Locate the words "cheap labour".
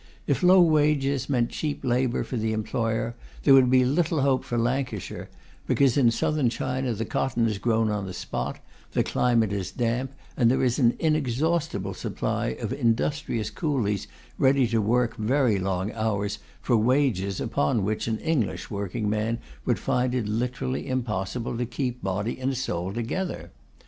1.51-2.23